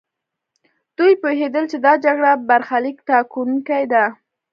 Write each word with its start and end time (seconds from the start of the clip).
دوی 0.97 1.13
پوهېدل 1.21 1.65
چې 1.71 1.77
دا 1.85 1.93
جګړه 2.05 2.31
برخليک 2.49 2.97
ټاکونکې 3.07 3.83
ده. 3.93 4.05